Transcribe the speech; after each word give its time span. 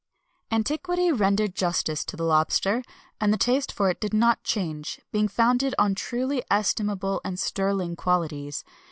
Antiquity 0.49 1.11
rendered 1.11 1.53
justice 1.53 2.03
to 2.03 2.17
the 2.17 2.23
lobster, 2.23 2.81
and 3.19 3.31
the 3.31 3.37
taste 3.37 3.71
for 3.71 3.87
it 3.87 3.99
did 4.01 4.15
not 4.15 4.41
change, 4.43 4.99
being 5.11 5.27
founded 5.27 5.75
on 5.77 5.93
truly 5.93 6.41
estimable 6.49 7.21
and 7.23 7.39
sterling 7.39 7.95
qualities. 7.95 8.63